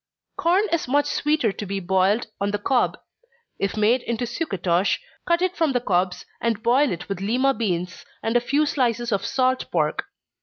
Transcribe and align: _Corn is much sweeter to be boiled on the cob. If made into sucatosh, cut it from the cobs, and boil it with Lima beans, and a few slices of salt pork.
_Corn 0.35 0.63
is 0.71 0.87
much 0.87 1.05
sweeter 1.05 1.51
to 1.51 1.63
be 1.67 1.79
boiled 1.79 2.25
on 2.41 2.49
the 2.49 2.57
cob. 2.57 2.97
If 3.59 3.77
made 3.77 4.01
into 4.01 4.25
sucatosh, 4.25 4.97
cut 5.27 5.43
it 5.43 5.55
from 5.55 5.73
the 5.73 5.79
cobs, 5.79 6.25
and 6.41 6.63
boil 6.63 6.91
it 6.91 7.07
with 7.07 7.21
Lima 7.21 7.53
beans, 7.53 8.03
and 8.23 8.35
a 8.35 8.39
few 8.41 8.65
slices 8.65 9.11
of 9.11 9.23
salt 9.23 9.69
pork. 9.69 10.05